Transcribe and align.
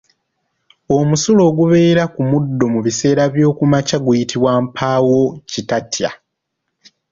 Omusulo 0.97 1.41
ogubeera 1.49 2.03
ku 2.13 2.21
muddo 2.29 2.65
mu 2.73 2.79
biseera 2.85 3.23
by'okumakya 3.33 3.97
guyitibwa 4.05 4.51
Mpaawokitatya. 4.65 6.09